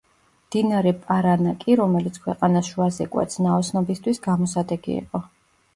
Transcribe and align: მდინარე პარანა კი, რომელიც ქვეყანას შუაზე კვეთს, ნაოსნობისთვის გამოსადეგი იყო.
მდინარე 0.45 0.93
პარანა 1.03 1.53
კი, 1.65 1.75
რომელიც 1.81 2.17
ქვეყანას 2.25 2.73
შუაზე 2.73 3.09
კვეთს, 3.17 3.41
ნაოსნობისთვის 3.49 4.27
გამოსადეგი 4.31 5.01
იყო. 5.07 5.29